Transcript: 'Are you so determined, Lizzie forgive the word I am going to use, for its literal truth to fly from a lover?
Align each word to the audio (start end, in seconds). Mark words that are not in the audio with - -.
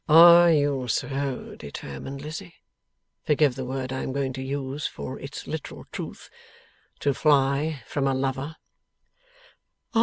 'Are 0.09 0.51
you 0.51 0.87
so 0.87 1.55
determined, 1.55 2.23
Lizzie 2.23 2.55
forgive 3.23 3.53
the 3.53 3.65
word 3.65 3.93
I 3.93 4.01
am 4.01 4.11
going 4.13 4.33
to 4.33 4.41
use, 4.41 4.87
for 4.87 5.19
its 5.19 5.45
literal 5.45 5.85
truth 5.91 6.27
to 7.01 7.13
fly 7.13 7.83
from 7.85 8.07
a 8.07 8.15
lover? 8.15 8.55